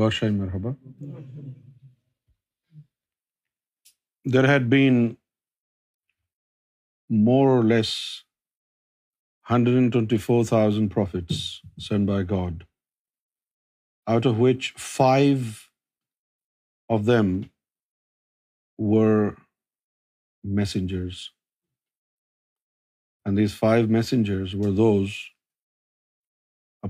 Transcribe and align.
Goshai 0.00 0.28
Merhaba. 0.34 0.70
There 4.24 4.46
had 4.50 4.70
been 4.70 5.18
more 7.26 7.48
or 7.56 7.62
less 7.62 7.90
124,000 9.48 10.88
prophets 10.94 11.60
sent 11.88 12.06
by 12.12 12.22
God, 12.32 12.64
out 14.14 14.30
of 14.30 14.38
which 14.38 14.70
5 14.78 15.68
of 16.88 17.04
them 17.12 17.28
were 18.78 19.34
messengers. 20.62 21.20
And 23.26 23.44
these 23.44 23.60
5 23.60 23.94
messengers 24.00 24.58
were 24.64 24.74
those 24.80 25.22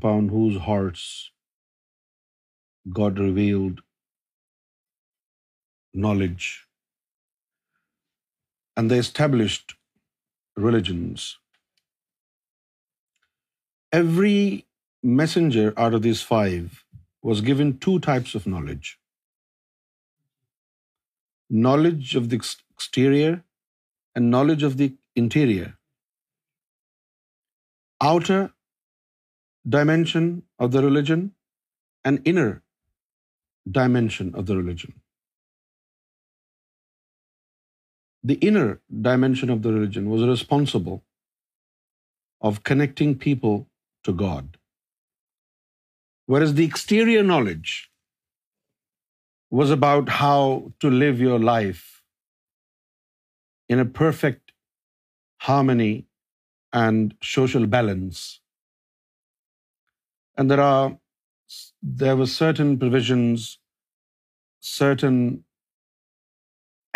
upon 0.01 0.35
whose 0.39 0.65
hearts 0.71 1.13
God 2.99 3.19
revealed 3.23 3.83
knowledge, 6.05 6.47
and 8.77 8.91
they 8.91 8.99
established 9.03 9.75
religions. 10.57 11.27
Every 13.99 14.41
messenger 15.21 15.67
out 15.77 15.95
of 15.99 16.03
these 16.07 16.23
five 16.31 16.83
was 17.31 17.45
given 17.53 17.77
two 17.87 17.95
types 18.09 18.35
of 18.41 18.49
knowledge: 18.55 18.91
knowledge 21.69 22.17
of 22.23 22.29
the 22.35 22.41
exterior 22.47 23.31
and 24.17 24.31
knowledge 24.35 24.67
of 24.71 24.77
the 24.83 24.91
interior. 25.25 25.71
Outer 28.11 28.41
dimension 29.73 30.29
of 30.59 30.71
the 30.73 30.87
religion 30.89 31.27
and 32.05 32.31
inner 32.35 32.51
dimension 33.71 34.35
of 34.35 34.47
the 34.47 34.57
religion. 34.57 34.95
The 38.23 38.35
inner 38.49 38.81
dimension 39.07 39.51
of 39.51 39.63
the 39.63 39.73
religion 39.73 40.09
was 40.09 40.23
responsible 40.33 41.03
of 42.51 42.63
connecting 42.69 43.17
people 43.29 43.57
to 44.05 44.13
God, 44.13 44.59
whereas 46.27 46.55
the 46.55 46.65
exterior 46.65 47.23
knowledge 47.23 47.73
was 49.51 49.71
about 49.71 50.15
how 50.21 50.73
to 50.81 50.91
live 50.91 51.27
your 51.27 51.39
life 51.39 51.85
in 53.69 53.81
a 53.81 53.91
perfect 54.03 54.53
harmony 55.51 56.07
and 56.73 57.17
social 57.23 57.67
balance. 57.69 58.25
And 60.37 60.51
there 60.51 60.65
are 60.71 60.91
there 62.03 62.19
were 62.21 62.31
certain 62.35 62.71
provisions, 62.83 63.47
certain 64.73 65.19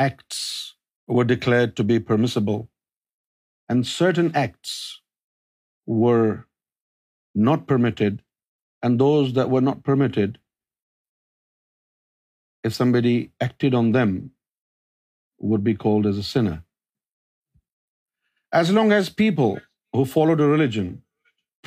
acts 0.07 0.41
were 1.19 1.29
declared 1.33 1.77
to 1.79 1.87
be 1.91 1.99
permissible, 2.11 2.61
and 3.73 3.91
certain 3.93 4.31
acts 4.45 4.75
were 6.05 6.31
not 7.49 7.67
permitted, 7.73 8.23
and 8.83 9.05
those 9.05 9.33
that 9.39 9.55
were 9.55 9.65
not 9.71 9.83
permitted, 9.89 10.39
if 12.67 12.79
somebody 12.81 13.17
acted 13.47 13.79
on 13.81 13.93
them, 13.99 14.17
would 15.49 15.65
be 15.65 15.79
called 15.87 16.07
as 16.11 16.23
a 16.23 16.29
sinner. 16.35 16.59
As 18.61 18.71
long 18.77 18.93
as 18.99 19.19
people 19.25 19.59
who 19.97 20.13
followed 20.13 20.43
a 20.43 20.49
religion 20.51 20.87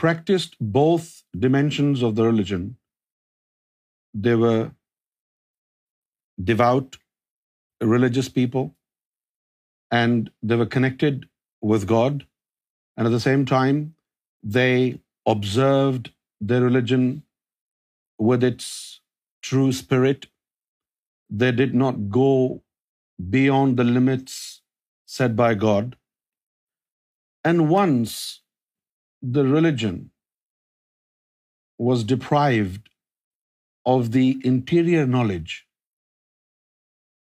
practiced 0.03 0.53
both 0.81 1.09
dimensions 1.47 2.07
of 2.09 2.19
the 2.19 2.29
religion, 2.31 2.67
they 4.13 4.35
were 4.35 4.71
devout, 6.43 6.97
religious 7.81 8.29
people, 8.29 8.75
and 9.91 10.31
they 10.41 10.55
were 10.55 10.65
connected 10.65 11.29
with 11.61 11.87
God. 11.87 12.25
And 12.97 13.05
at 13.05 13.11
the 13.11 13.19
same 13.19 13.45
time, 13.45 13.95
they 14.43 14.99
observed 15.25 16.11
their 16.41 16.61
religion 16.61 17.23
with 18.17 18.43
its 18.43 19.01
true 19.41 19.71
spirit. 19.71 20.27
They 21.29 21.51
did 21.51 21.75
not 21.75 22.09
go 22.09 22.61
beyond 23.29 23.77
the 23.77 23.83
limits 23.83 24.61
set 25.05 25.35
by 25.35 25.53
God. 25.53 25.97
And 27.43 27.69
once 27.69 28.41
the 29.21 29.45
religion 29.45 30.11
was 31.77 32.03
deprived 32.03 32.77
of 33.85 34.11
the 34.11 34.39
interior 34.43 35.05
knowledge, 35.05 35.67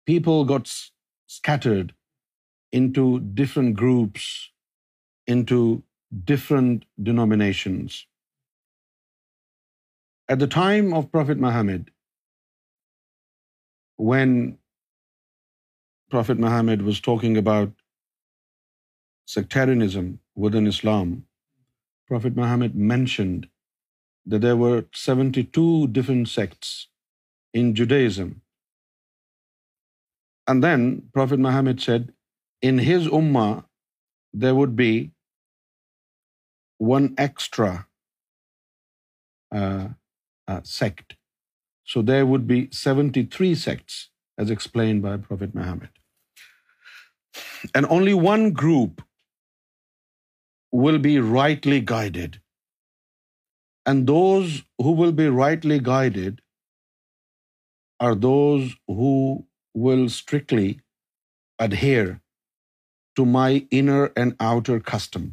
people 0.07 0.45
got 0.45 0.69
scattered 1.27 1.95
into 2.73 3.21
different 3.21 3.77
groups, 3.77 4.51
into 5.27 5.83
different 6.25 6.85
denominations. 7.03 8.07
At 10.29 10.39
the 10.39 10.47
time 10.47 10.93
of 10.93 11.11
Prophet 11.11 11.39
Muhammad, 11.39 11.91
when 13.97 14.59
Prophet 16.11 16.39
Muhammad 16.39 16.83
was 16.83 17.01
talking 17.01 17.37
about 17.37 17.71
sectarianism 19.27 20.21
within 20.37 20.67
Islam, 20.67 21.25
Prophet 22.09 22.37
Muhammad 22.37 22.75
mentioned 22.77 23.45
the 24.33 24.35
were 24.61 24.73
city 24.97 25.43
سیٹسم 26.35 28.29
دینفٹ 30.63 31.39
Muhammad 31.47 31.79
set 31.81 32.03
انز 32.63 33.05
they 34.43 34.51
would 34.57 34.71
be 34.79 34.91
one 36.91 37.05
extra 37.27 37.73
sect 40.79 41.07
so 41.93 41.99
they 42.09 42.21
would 42.31 42.43
be 42.51 42.59
seventy 42.85 43.23
three 43.37 43.51
sects 43.67 43.95
by 44.75 44.93
only 47.89 48.17
one 48.27 48.41
group 48.63 48.93
will 50.85 50.99
be 51.03 51.15
rightly 51.35 51.81
guide 51.91 52.33
And 53.91 54.13
those 54.13 54.55
who 54.85 54.93
will 54.99 55.13
be 55.23 55.29
rightly 55.39 55.79
guided 55.89 56.43
are 58.07 58.15
those 58.27 58.71
who 59.01 59.15
will 59.87 60.05
strictly 60.17 60.69
adhere 61.67 62.09
to 63.21 63.27
my 63.35 63.49
inner 63.81 64.01
and 64.23 64.35
outer 64.47 64.79
custom. 64.93 65.29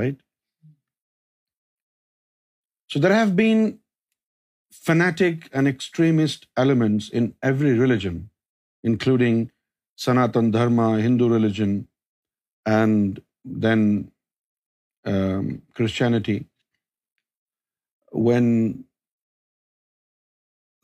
Right? 0.00 0.16
So 2.94 3.02
there 3.04 3.18
have 3.18 3.36
been 3.42 3.62
fanatic 4.86 5.44
and 5.52 5.70
extremist 5.72 6.48
elements 6.64 7.10
in 7.20 7.28
every 7.52 7.74
religion, 7.84 8.16
including 8.92 9.44
Sanatana 10.06 10.56
Dharma, 10.56 10.88
Hindu 11.08 11.28
religion, 11.36 11.76
and 12.80 13.22
then 13.68 13.86
um, 15.14 15.54
Christianity 15.74 16.40
when 18.14 18.84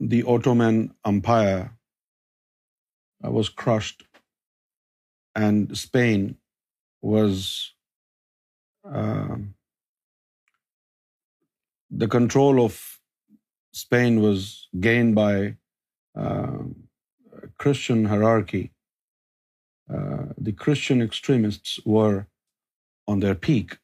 the 0.00 0.22
Ottoman 0.24 0.78
Empire 1.06 1.76
was 3.38 3.48
crushed 3.48 4.04
and 5.34 5.78
Spain 5.78 6.36
was 7.02 7.74
um, 8.84 9.54
the 11.90 12.08
control 12.08 12.64
of 12.64 12.78
Spain 13.72 14.20
was 14.20 14.68
gained 14.80 15.14
by 15.14 15.56
um, 16.14 16.74
Christian 17.58 18.06
hierarchy. 18.06 18.72
Uh, 19.94 20.32
the 20.38 20.52
Christian 20.52 21.00
extremists 21.02 21.78
were 21.84 22.26
on 23.06 23.20
their 23.20 23.36
peak, 23.46 23.78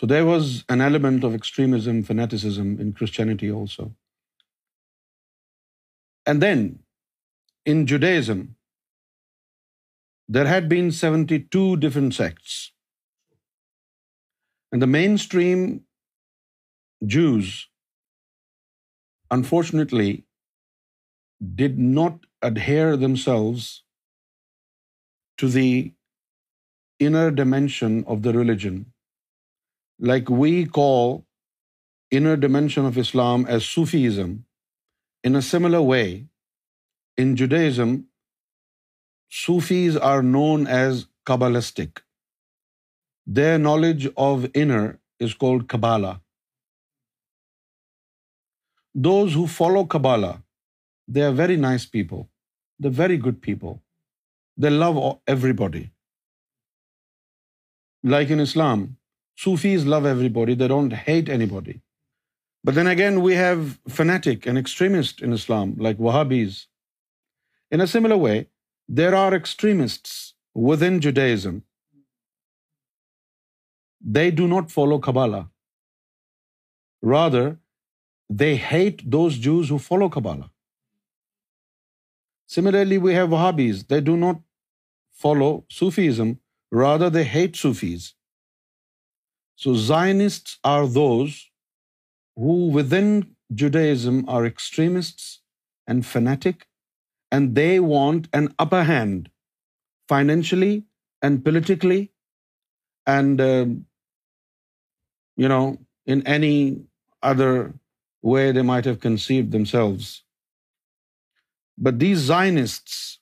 so 0.00 0.08
there 0.12 0.28
was 0.28 0.46
an 0.74 0.84
element 0.86 1.26
of 1.28 1.34
extremism, 1.38 2.00
fanaticism 2.10 2.70
in 2.84 2.92
Christianity 3.00 3.50
also. 3.60 3.88
And 6.26 6.44
then 6.46 6.60
in 7.72 7.86
Judaism, 7.92 8.42
there 10.36 10.48
had 10.50 10.68
been 10.74 10.92
72 10.98 11.62
different 11.84 12.14
sects. 12.18 12.58
And 14.72 14.84
the 14.84 14.92
mainstream 14.94 15.62
Jews, 17.14 17.50
unfortunately, 19.36 20.12
did 21.62 21.78
not 21.98 22.28
adhere 22.50 22.96
themselves 23.04 23.66
to 25.42 25.50
the 25.58 25.92
inner 27.10 27.26
dimension 27.40 28.02
of 28.16 28.26
the 28.28 28.38
religion 28.38 28.80
like 30.10 30.30
we 30.42 30.52
call 30.78 31.04
inner 32.18 32.36
dimension 32.44 32.86
of 32.86 32.96
Islam 33.02 33.44
as 33.56 33.66
Sufism, 33.72 34.30
in 35.28 35.38
a 35.40 35.42
similar 35.48 35.82
way, 35.88 36.06
in 37.24 37.36
Judaism, 37.42 37.90
Sufis 39.40 39.98
are 40.08 40.22
known 40.30 40.66
as 40.76 41.04
Kabbalistic. 41.30 42.02
Their 43.38 43.60
knowledge 43.66 44.08
of 44.24 44.48
inner 44.64 44.84
is 45.26 45.36
called 45.42 45.62
Kabbalah. 45.74 46.16
Those 49.08 49.36
who 49.38 49.44
follow 49.58 49.82
Kabbalah, 49.96 50.34
they 51.08 51.22
are 51.28 51.36
very 51.42 51.60
nice 51.66 51.86
people. 51.96 52.26
They're 52.78 53.00
very 53.02 53.20
good 53.28 53.38
people. 53.46 53.78
They 54.56 54.74
love 54.82 54.98
everybody. 55.36 55.84
Like 58.14 58.34
in 58.38 58.44
Islam, 58.46 58.84
Sufis 59.34 59.86
love 59.92 60.06
everybody, 60.14 60.54
they 60.54 60.68
don't 60.72 60.94
hate 61.08 61.30
anybody. 61.38 61.80
But 62.64 62.74
then 62.74 62.86
again, 62.86 63.22
we 63.26 63.34
have 63.34 63.62
fanatic 63.98 64.46
and 64.46 64.58
extremist 64.58 65.22
in 65.28 65.32
Islam, 65.32 65.74
like 65.88 65.98
Wahhabis. 65.98 66.66
In 67.70 67.80
a 67.80 67.88
similar 67.94 68.18
way, 68.24 68.36
there 68.88 69.14
are 69.22 69.34
extremists 69.34 70.12
within 70.54 71.00
Judaism. 71.00 71.64
They 74.00 74.30
do 74.30 74.48
not 74.54 74.70
follow 74.70 74.98
Kabbalah. 74.98 75.48
Rather, 77.02 77.58
they 78.28 78.54
hate 78.54 79.04
those 79.10 79.38
Jews 79.48 79.68
who 79.68 79.78
follow 79.78 80.08
Kabbalah. 80.08 80.50
Similarly, 82.46 82.98
we 82.98 83.14
have 83.14 83.28
Wahhabis. 83.28 83.84
They 83.88 84.00
do 84.00 84.16
not 84.16 84.40
follow 85.24 85.52
Sufism. 85.68 86.34
Rather, 86.86 87.14
they 87.18 87.28
hate 87.36 87.62
Sufis. 87.64 88.10
So 89.56 89.74
Zionists 89.74 90.58
are 90.64 90.86
those 90.86 91.50
who 92.36 92.68
within 92.68 93.36
Judaism 93.54 94.24
are 94.28 94.46
extremists 94.46 95.40
and 95.86 96.06
fanatic, 96.06 96.66
and 97.30 97.54
they 97.54 97.80
want 97.80 98.28
an 98.32 98.54
upper 98.58 98.84
hand 98.84 99.30
financially 100.08 100.84
and 101.20 101.44
politically 101.44 102.12
and 103.06 103.40
um, 103.40 103.86
in 106.06 106.26
any 106.26 106.84
other 107.22 107.74
way 108.22 108.52
they 108.52 108.62
might 108.62 108.84
have 108.84 109.00
conceived 109.00 109.52
themselves. 109.52 110.22
But 111.78 111.98
these 111.98 112.18
Zionists 112.18 113.18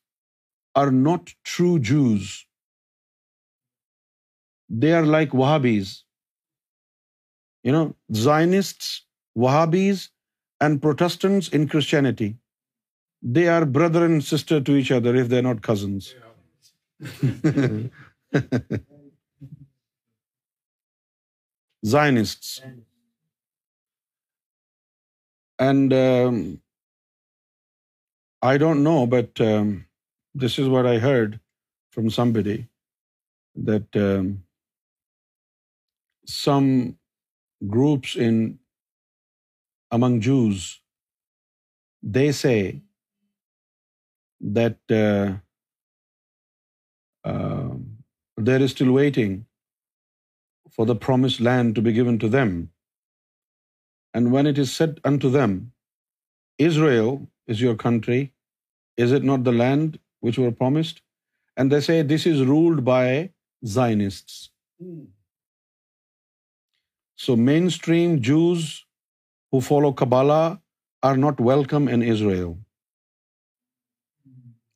are 0.75 0.91
not 0.91 1.35
true 1.45 1.79
Jews. 1.79 2.47
They 4.69 4.93
are 4.93 5.07
like 5.17 5.31
Wahhabis. 5.31 5.99
Zionists, 7.67 8.93
Wahhabis, 9.37 10.05
and 10.61 10.83
Protestants 10.83 11.49
in 11.49 11.69
Christianity, 11.69 12.37
they 13.23 13.49
are 13.49 13.65
brother 13.65 14.05
and 14.05 14.23
sister 14.25 14.61
to 14.61 14.77
each 14.77 14.91
other 14.91 15.15
if 15.17 15.31
they're 15.31 15.41
not 15.43 15.63
cousins. 15.63 16.15
Zionists. 21.93 22.61
And 25.59 25.93
um, 25.93 26.61
I 28.43 28.57
don't 28.59 28.85
know, 28.85 29.07
but 29.07 29.31
um, 29.41 29.87
this 30.35 30.59
is 30.59 30.69
what 30.69 30.85
I 30.87 30.99
heard 30.99 31.41
from 31.91 32.11
somebody, 32.11 32.67
that 33.69 33.87
um, 33.97 34.43
some 36.43 36.89
groups 37.69 38.17
in 38.17 38.59
among 39.91 40.21
Jews, 40.21 40.81
they 42.03 42.33
say 42.33 42.81
that 44.41 44.93
uh, 45.05 45.35
um, 47.25 47.99
they're 48.37 48.69
still 48.69 48.93
waiting 48.93 49.47
for 50.71 50.87
the 50.87 50.95
promised 50.95 51.41
land 51.41 51.75
to 51.75 51.83
be 51.83 51.93
given 51.93 52.19
to 52.21 52.29
them. 52.29 52.71
And 54.15 54.33
when 54.33 54.47
it 54.47 54.57
is 54.59 54.73
said 54.75 55.01
unto 55.05 55.31
them, 55.31 55.73
Israel 56.59 57.29
is 57.47 57.61
your 57.61 57.75
country, 57.75 58.33
is 58.97 59.13
it 59.13 59.25
not 59.25 59.45
the 59.45 59.53
land 59.53 59.99
which 60.21 60.39
were 60.39 60.53
promised? 60.53 61.03
And 61.57 61.71
they 61.71 61.81
say 61.81 62.03
this 62.03 62.27
is 62.27 62.45
ruled 62.45 62.85
by 62.85 63.31
Zionists. 63.67 64.51
Hmm. 64.81 65.01
So 67.23 67.35
mainstream 67.47 68.13
Jews 68.27 68.67
who 69.53 69.61
follow 69.65 69.93
Kabbalah 70.01 70.63
are 71.09 71.17
not 71.23 71.41
welcome 71.47 71.87
in 71.95 72.03
Israel. 72.03 72.53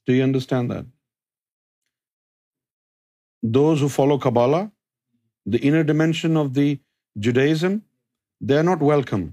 Do 0.06 0.16
you 0.16 0.25
understand 0.25 0.72
that? 0.72 0.90
Those 3.58 3.84
who 3.84 3.88
follow 3.94 4.19
Kabbalah, 4.25 4.60
the 5.54 5.60
inner 5.69 5.84
dimension 5.90 6.36
of 6.36 6.52
the 6.58 6.69
Judaism, 7.26 7.78
they 8.40 8.58
are 8.62 8.69
not 8.70 8.84
welcome. 8.92 9.25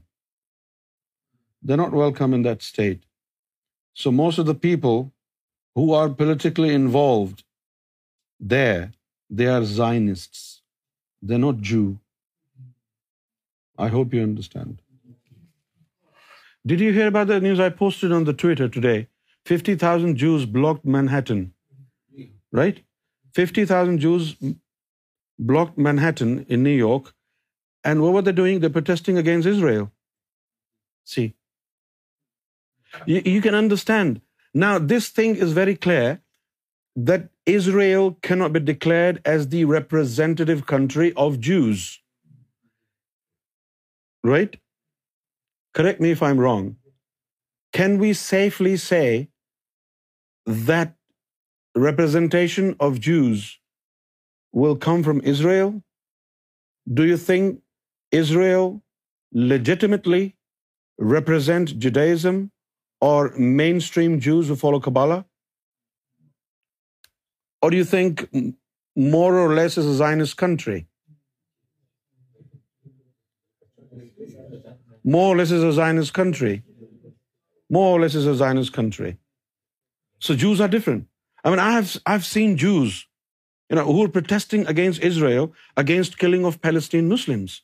They're 1.63 1.81
not 1.81 1.97
welcome 2.03 2.35
in 2.37 2.47
that 2.47 2.63
state. 2.67 3.01
So 4.01 4.11
most 4.21 4.43
of 4.45 4.47
the 4.51 4.61
people 4.67 5.03
who 5.75 5.89
are 6.03 6.17
politically 6.21 6.71
involved 6.81 7.43
there, 8.55 8.91
they 9.29 9.49
are 9.55 9.65
Zionists. 9.65 10.45
They're 11.21 11.45
not 11.49 11.61
Jew. 11.71 11.91
I 13.77 13.89
hope 13.95 14.13
you 14.13 14.23
understand. 14.23 14.79
Did 16.71 16.79
you 16.85 16.91
hear 16.97 17.07
about 17.07 17.27
the 17.27 17.39
news 17.41 17.59
I 17.59 17.69
posted 17.69 18.11
on 18.11 18.25
the 18.25 18.33
Twitter 18.33 18.67
today? 18.67 18.97
50,000 19.45 20.15
Jews 20.17 20.45
blocked 20.45 20.85
Manhattan. 20.95 21.53
Right? 22.51 22.81
50,000 23.33 23.99
Jews 23.99 24.35
blocked 25.51 25.77
Manhattan 25.77 26.45
in 26.47 26.63
New 26.63 26.77
York. 26.77 27.13
And 27.83 28.01
what 28.01 28.13
were 28.13 28.21
they 28.21 28.37
doing? 28.39 28.59
They're 28.59 28.77
protesting 28.79 29.17
against 29.17 29.47
Israel. 29.47 29.89
See? 31.03 31.33
You 33.05 33.41
can 33.41 33.55
understand. 33.55 34.21
Now, 34.53 34.77
this 34.77 35.09
thing 35.09 35.35
is 35.35 35.53
very 35.53 35.75
clear 35.75 36.21
that 36.95 37.29
Israel 37.45 38.17
cannot 38.21 38.53
be 38.53 38.59
declared 38.59 39.21
as 39.25 39.47
the 39.47 39.65
representative 39.65 40.65
country 40.75 41.13
of 41.15 41.39
Jews 41.39 41.89
right? 44.29 44.55
Correct 45.79 46.01
me 46.01 46.11
if 46.17 46.23
I'm 46.27 46.41
wrong. 46.45 46.65
Can 47.77 47.97
we 47.99 48.13
safely 48.21 48.75
say 48.83 49.05
that 50.69 50.93
representation 51.87 52.75
of 52.85 53.01
Jews 53.07 53.45
will 54.61 54.77
come 54.87 55.03
from 55.03 55.21
Israel? 55.33 55.73
Do 56.99 57.03
you 57.11 57.17
think 57.25 57.59
Israel 58.21 58.71
legitimately 59.53 60.23
represent 61.17 61.77
Judaism 61.85 62.43
or 63.09 63.31
mainstream 63.61 64.19
Jews 64.29 64.47
who 64.47 64.57
follow 64.65 64.79
Kabbalah? 64.79 65.23
Or 67.61 67.69
do 67.71 67.77
you 67.77 67.85
think 67.85 68.27
more 69.13 69.33
or 69.43 69.49
less 69.53 69.77
is 69.77 69.93
a 69.95 69.99
Zionist 70.03 70.41
country? 70.45 70.79
More 75.03 75.33
or 75.33 75.37
less 75.37 75.51
is 75.51 75.63
a 75.63 75.71
Zionist 75.71 76.13
country. 76.13 76.63
More 77.69 77.95
or 77.95 78.01
less 78.01 78.15
is 78.15 78.27
a 78.27 78.35
Zionist 78.35 78.73
country. 78.73 79.17
So 80.19 80.35
Jews 80.35 80.61
are 80.61 80.67
different. 80.67 81.07
I 81.43 81.49
mean, 81.49 81.59
I've 81.59 82.25
seen 82.25 82.57
Jews, 82.57 83.07
who 83.69 84.03
are 84.03 84.09
protesting 84.09 84.67
against 84.67 85.01
Israel, 85.01 85.53
against 85.75 86.19
killing 86.19 86.45
of 86.45 86.61
Palestinian 86.61 87.09
Muslims. 87.09 87.63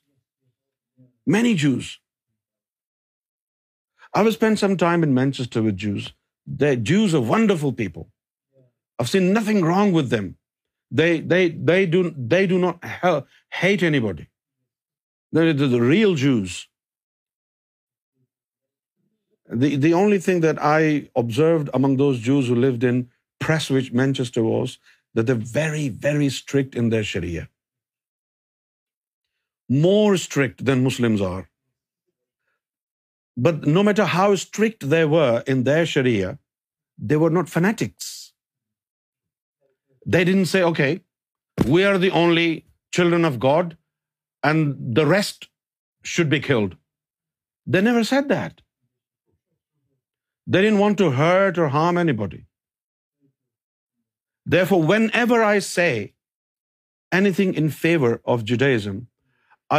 Many 1.26 1.54
Jews. 1.54 2.00
I 4.14 4.24
have 4.24 4.34
spent 4.34 4.58
some 4.58 4.78
time 4.78 5.04
in 5.04 5.14
Manchester 5.14 5.62
with 5.62 5.78
Jews. 5.78 6.14
Jews 6.92 7.14
are 7.14 7.22
wonderful 7.22 7.72
people. 7.72 8.10
I've 8.98 9.10
seen 9.10 9.34
nothing 9.34 9.62
wrong 9.62 9.92
with 9.92 10.10
them. 10.10 10.38
They 10.90 11.76
do 11.92 12.60
not 12.66 12.86
hate 13.52 13.84
anybody. 13.84 14.28
They're 15.32 15.54
the 15.54 15.82
real 15.82 16.16
Jews. 16.16 16.66
The 19.50 19.94
only 19.94 20.20
thing 20.20 20.42
that 20.42 20.62
I 20.62 21.10
observed 21.16 21.70
among 21.74 21.96
those 21.98 22.20
Jews 22.20 22.48
who 22.48 22.56
lived 22.56 22.84
in 22.84 23.10
Prestwich, 23.40 23.94
Manchester, 23.94 24.44
was 24.44 24.78
that 25.14 25.26
they're 25.26 25.36
very, 25.36 25.88
very 25.88 26.30
strict 26.30 26.76
in 26.76 26.90
their 26.90 27.04
Sharia. 27.04 27.48
More 29.70 30.18
strict 30.18 30.66
than 30.66 30.84
Muslims 30.84 31.22
are. 31.22 31.48
But 33.38 33.66
no 33.66 33.84
matter 33.84 34.04
how 34.04 34.36
strict 34.36 34.90
they 34.90 35.06
were 35.06 35.44
in 35.48 35.64
their 35.64 35.86
Sharia, 35.86 36.40
they 36.98 37.16
were 37.16 37.30
not 37.30 37.48
fanatics. 37.48 38.34
They 40.06 40.24
didn't 40.26 40.48
say, 40.48 40.64
okay, 40.64 41.02
we 41.66 41.86
are 41.86 41.98
the 41.98 42.12
only 42.12 42.66
children 42.92 43.24
of 43.24 43.40
God 43.40 43.78
and 44.44 44.96
the 44.96 45.06
rest 45.06 45.50
should 46.04 46.30
be 46.30 46.40
killed. 46.42 46.76
They 47.66 47.82
never 47.82 48.04
said 48.04 48.28
that. 48.30 48.56
They 50.54 50.60
didn't 50.64 50.82
want 50.82 50.98
to 51.00 51.08
hurt 51.16 51.58
or 51.64 51.68
harm 51.72 51.98
anybody. 52.02 52.40
Therefore, 54.54 54.80
whenever 54.92 55.40
I 55.48 55.58
say 55.70 55.92
anything 57.20 57.52
in 57.64 57.68
favor 57.80 58.12
of 58.36 58.46
Judaism, 58.52 59.02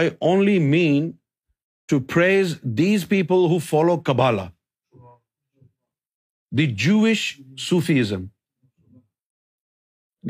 I 0.01 0.03
only 0.33 0.59
mean 0.77 1.09
to 1.95 2.01
praise 2.17 2.55
these 2.83 3.09
people 3.15 3.49
who 3.53 3.59
follow 3.71 3.97
Kabbalah, 4.11 4.47
the 6.61 6.67
Jewish 6.87 7.25
Sufism. 7.69 8.31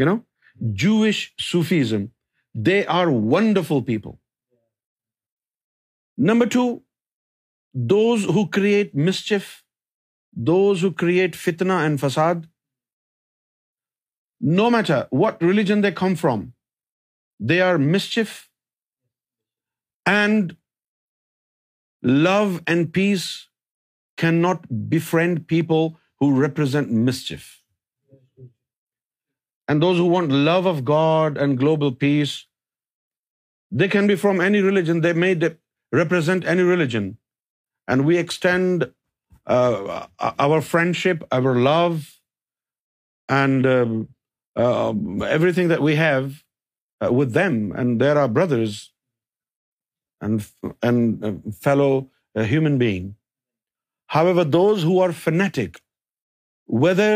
You 0.00 0.04
know, 0.06 0.18
Jewish 0.84 1.20
Sufism. 1.50 2.10
They 2.70 2.82
are 3.00 3.06
wonderful 3.34 3.88
people. 3.90 4.20
Number 6.30 6.46
two, 6.58 6.68
those 7.92 8.34
who 8.36 8.50
create 8.60 9.02
mischief 9.10 9.56
those 10.50 10.80
who 10.80 10.92
create 11.02 11.34
fitna 11.34 11.80
and 11.86 11.98
fasad, 11.98 12.46
no 14.40 14.70
matter 14.70 15.00
what 15.10 15.42
religion 15.42 15.80
they 15.82 15.92
come 15.92 16.16
from, 16.16 16.52
they 17.40 17.60
are 17.60 17.78
mischief, 17.78 18.44
and 20.06 20.56
love 22.30 22.60
and 22.66 22.92
peace 22.92 23.48
cannot 24.16 24.66
befriend 24.90 25.46
people 25.46 25.96
who 26.20 26.32
represent 26.34 26.90
mischief. 26.90 27.54
And 29.68 29.82
those 29.82 29.98
who 29.98 30.10
want 30.10 30.32
love 30.32 30.66
of 30.66 30.84
God 30.84 31.36
and 31.36 31.58
global 31.58 31.92
peace, 31.92 32.46
they 33.70 33.88
can 33.88 34.06
be 34.06 34.16
from 34.16 34.40
any 34.40 34.62
religion, 34.62 35.02
they 35.02 35.12
may 35.12 35.32
represent 35.92 36.46
any 36.46 36.62
religion. 36.64 37.18
And 37.86 38.06
we 38.06 38.16
extend 38.16 38.86
uh, 39.56 40.06
our 40.44 40.60
friendship, 40.60 41.22
our 41.32 41.52
love, 41.56 42.08
and 43.34 43.66
um, 43.74 43.92
uh, 44.62 44.92
everything 45.36 45.68
that 45.68 45.80
we 45.80 45.94
have 46.00 46.24
uh, 46.32 47.12
with 47.18 47.32
them, 47.32 47.54
and 47.72 48.02
they're 48.02 48.18
our 48.22 48.28
brothers 48.28 48.90
and 50.20 51.46
fellow 51.66 52.10
human 52.54 52.76
being. 52.76 53.14
However, 54.16 54.44
those 54.44 54.82
who 54.82 54.98
are 55.04 55.12
fanatic, 55.12 55.80
whether 56.84 57.12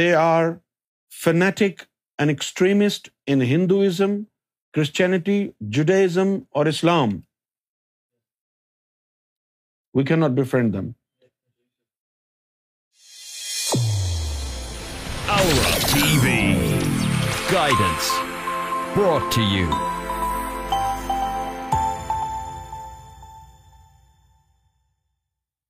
they 0.00 0.12
are 0.14 0.60
fanatic 1.08 1.88
and 2.18 2.30
extremist 2.30 3.10
in 3.26 3.40
Hinduism, 3.40 4.14
Christianity, 4.72 5.40
Judaism, 5.68 6.46
or 6.52 6.68
Islam, 6.68 7.16
we 9.92 10.06
cannot 10.12 10.36
befriend 10.36 10.80
them. 10.80 10.94
Guidance 17.52 18.06
pitch 18.94 19.38
you 19.38 19.95